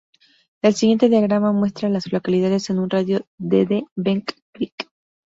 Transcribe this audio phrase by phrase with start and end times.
[0.63, 4.89] El siguiente diagrama muestra a las localidades en un radio de de Bent Creek.